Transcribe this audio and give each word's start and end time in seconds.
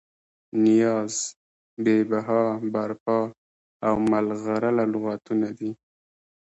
نیاز، 0.63 1.13
بې 1.83 1.97
بها، 2.09 2.43
برپا 2.73 3.19
او 3.87 3.95
ملغلره 4.11 4.71
لغتونه 4.93 5.49
دي. 5.57 5.69